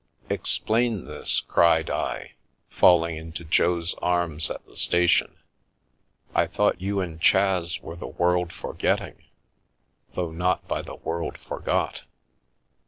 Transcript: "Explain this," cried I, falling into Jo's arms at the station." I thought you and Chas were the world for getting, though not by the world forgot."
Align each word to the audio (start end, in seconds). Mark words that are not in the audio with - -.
"Explain 0.31 1.05
this," 1.05 1.41
cried 1.41 1.91
I, 1.91 2.33
falling 2.71 3.17
into 3.17 3.43
Jo's 3.43 3.93
arms 4.01 4.49
at 4.49 4.65
the 4.65 4.75
station." 4.75 5.37
I 6.33 6.47
thought 6.47 6.81
you 6.81 7.01
and 7.01 7.21
Chas 7.21 7.79
were 7.81 7.95
the 7.97 8.07
world 8.07 8.51
for 8.51 8.73
getting, 8.73 9.23
though 10.15 10.31
not 10.31 10.67
by 10.67 10.81
the 10.81 10.95
world 10.95 11.37
forgot." 11.37 12.01